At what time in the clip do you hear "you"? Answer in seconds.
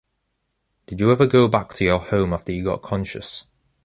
0.99-1.11, 2.51-2.63